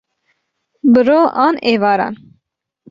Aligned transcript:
bi 0.93 1.01
ro 1.07 1.21
an 1.45 1.55
êvaran 1.71 2.13